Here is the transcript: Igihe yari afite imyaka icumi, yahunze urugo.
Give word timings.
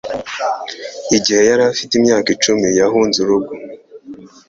Igihe 1.17 1.41
yari 1.49 1.63
afite 1.71 1.91
imyaka 1.95 2.27
icumi, 2.35 2.67
yahunze 2.79 3.17
urugo. 3.23 3.51